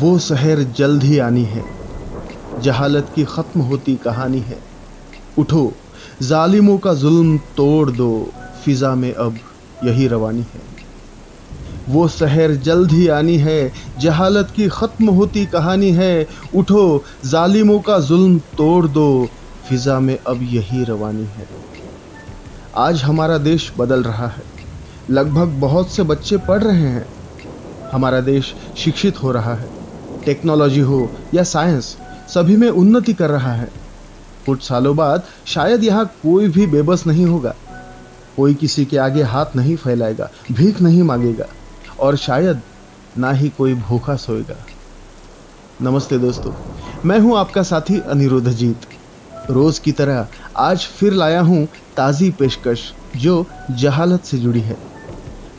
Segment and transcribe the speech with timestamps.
[0.00, 1.64] वो शहर जल्द ही आनी है।
[2.62, 4.58] जहालत की ख़त्म होती कहानी है।
[5.38, 5.72] उठो,
[6.22, 8.30] जालिमों का जुल्म तोड़ दो,
[8.64, 9.38] फिज़ा में अब
[9.84, 10.76] यही रवानी है।
[11.88, 17.98] वो शहर जल्द ही आनी है, जहालत की ख़त्म होती कहानी है। उठो, जालिमों का
[17.98, 19.28] जुल्म तोड़ दो,
[19.68, 21.48] फिज़ा में अब यही रवानी है।
[22.76, 24.42] आज हमारा देश बदल रहा है।
[25.10, 27.06] लगभग बहुत से बच्चे पढ़ रहे हैं।
[27.92, 29.85] हमारा देश शिक्षित हो रहा है।
[30.26, 31.96] टेक्नोलॉजी हो या साइंस,
[32.28, 33.68] सभी में उन्नति कर रहा है।
[34.46, 37.54] कुछ सालों बाद शायद यहाँ कोई भी बेबस नहीं होगा।
[38.36, 41.46] कोई किसी के आगे हाथ नहीं फैलाएगा, भीख नहीं मांगेगा,
[42.00, 42.60] और शायद
[43.18, 44.56] ना ही कोई भूखा सोएगा।
[45.82, 46.52] नमस्ते दोस्तों,
[47.04, 48.86] मैं हूँ आपका साथी अनिरुद्ध जीत
[49.50, 54.76] रोज की तरह आज फिर लाया हूँ ताज़ी पेशकश, जो जहालत से जुड़ी है।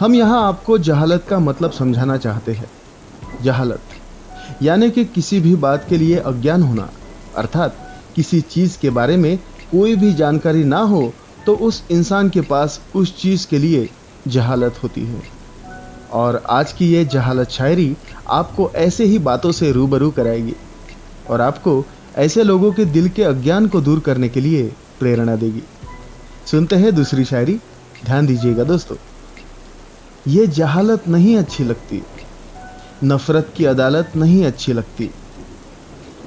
[0.00, 2.70] हम यहाँ आपको जहालत का मतलब समझाना चाहते हैं।
[3.42, 3.80] जहालत
[4.62, 6.88] यानी कि किसी भी बात के लिए अज्ञान होना,
[7.36, 7.76] अर्थात
[8.16, 9.36] किसी चीज़ के बारे में
[9.72, 11.12] कोई भी जानकारी ना हो
[11.46, 13.88] तो उस इंसान के पास उस चीज़ के लिए
[14.28, 15.22] जहालत होती है।
[16.12, 17.96] और आज की ये जहालत शायरी
[18.28, 20.54] आपको ऐसे ही बातों से रूबरू कराएगी
[21.30, 21.84] और आपको
[22.16, 25.62] ऐसे लोगों के दिल के अज्ञान को दूर करने के लिए प्रेरणा देगी।
[26.46, 27.60] सुनते हैं दूसरी शायरी,
[28.04, 28.96] ध्यान दीजिएगा दोस्तों।
[30.26, 32.02] ये जहालत नहीं अच्छी लगती।
[33.04, 35.12] नफ़रत की अदालत नहीं अच्छी लगती।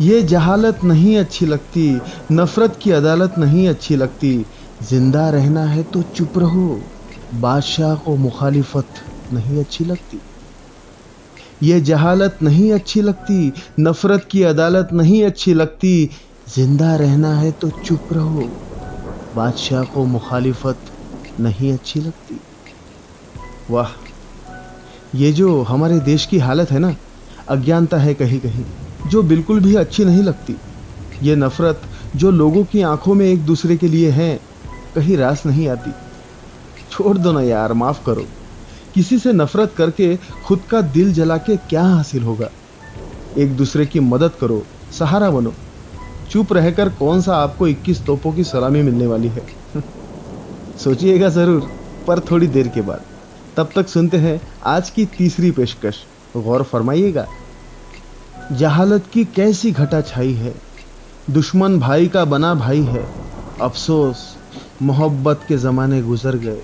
[0.00, 2.02] ये जहालत नहीं अच्छी लगती,
[2.32, 4.46] नफ़रत की अदालत नहीं अच्छी लगती।
[4.82, 6.68] ज़िंदा रहना है तो चुप रहो,
[7.36, 10.20] बादशाह को मुखालिफत नहीं अच्छी लगती।
[11.62, 16.10] ये जहालत नहीं अच्छी लगती, नफ़रत की अदालत नहीं अच्छी लगती।
[16.48, 18.46] ज़िंदा रहना है तो चुप रहो,
[19.32, 20.84] बादशाह को मुखालिफत
[21.38, 22.40] नहीं अच्छी लगती।
[23.68, 24.07] वाह।
[25.14, 26.94] ये जो हमारे देश की हालत है ना,
[27.48, 28.64] अज्ञानता है कहीं कहीं,
[29.06, 30.56] जो बिल्कुल भी अच्छी नहीं लगती।
[31.22, 31.82] ये नफ़रत
[32.16, 34.40] जो लोगों की आँखों में एक दूसरे के लिए है,
[34.94, 35.90] कहीं रास नहीं आती।
[36.90, 38.24] छोड़ दो ना यार, माफ़ करो।
[38.94, 42.50] किसी से नफ़रत करके खुद का दिल जला के क्या हासिल होगा?
[43.38, 44.66] एक दूसरे की मदद करो,
[44.98, 45.54] सहारा बनो।
[46.30, 49.46] चुप रहकर कौन सा आपको 21 तोपों की सलामी मिलने वाली है?
[50.84, 51.70] सोचिएगा ज़रूर,
[52.06, 53.00] पर थोड़ी देर के बाद।
[53.58, 56.04] तब तक सुनते हैं आज की तीसरी पेशकश।
[56.36, 57.26] गौर फरमाइएगा।
[58.52, 60.54] जहालत की कैसी घटा छाई है?
[61.30, 63.14] दुश्मन भाई का बना भाई है।
[63.60, 64.36] अफसोस,
[64.82, 66.62] मोहब्बत के ज़माने गुजर गए।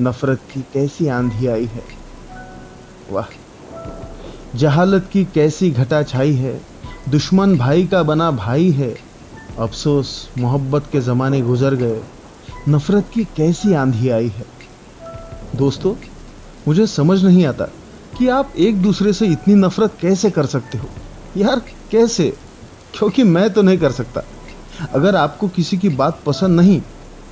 [0.00, 1.82] नफ़रत की कैसी आंधी आई है?
[3.10, 3.24] वाह!
[4.58, 6.60] जहालत की कैसी घटा छाई है?
[7.08, 8.94] दुश्मन भाई का बना भाई है।
[9.58, 12.02] अफसोस, मोहब्बत के ज़माने गुजर गए।
[12.68, 14.54] नफ़रत की कैसी आंधी आई है?
[15.56, 15.94] दोस्तों
[16.68, 17.64] मुझे समझ नहीं आता
[18.18, 20.88] कि आप एक दूसरे से इतनी नफरत कैसे कर सकते हो।
[21.36, 22.36] यार, कैसे?
[22.94, 24.20] क्योंकि मैं तो नहीं कर सकता।
[24.94, 26.82] अगर आपको किसी की बात पसंद नहीं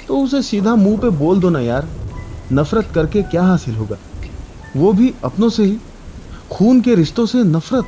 [0.09, 1.89] तो उसे सीधा मुँह पे बोल दो ना यार।
[2.53, 3.97] नफरत करके क्या हासिल होगा?
[4.77, 5.79] वो भी अपनों से ही।
[6.51, 7.85] खून के रिश्तों से नफरत।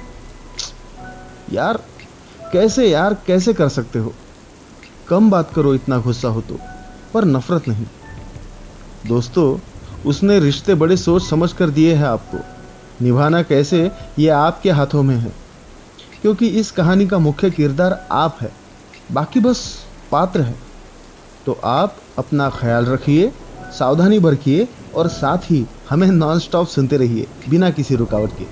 [1.52, 1.84] यार,
[2.52, 4.14] कैसे यार, कैसे कर सकते हो?
[5.08, 6.58] कम बात करो, इतना गुस्सा हो तो।
[7.14, 7.86] पर नफरत नहीं।
[9.06, 9.73] दोस्तों
[10.06, 12.38] उसने रिश्ते बड़े सोच समझ कर दिए हैं आपको।
[13.04, 15.32] निभाना कैसे, ये आपके हाथों में है।
[16.22, 18.52] क्योंकि इस कहानी का मुख्य किरदार आप है।
[19.12, 20.54] बाकी बस पात्र है।
[21.46, 23.32] तो आप अपना ख्याल रखिए,
[23.78, 28.46] सावधानी बरखिए और साथ ही हमें नॉन स्टॉप सुनते रहिए, बिना किसी रुकावट के।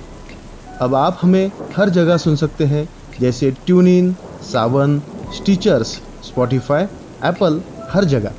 [0.81, 2.89] अब आप हमें हर जगह सुन सकते हैं,
[3.21, 5.01] जैसे tune in Saavn
[5.35, 5.87] Stitcher
[6.23, 6.83] Spotify
[7.25, 8.33] Apple हर जगह।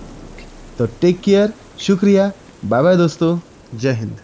[0.77, 2.31] तो टेक केयर शुक्रिया
[2.63, 3.39] बाय बाय दोस्तों
[3.73, 4.19] जय हिंद।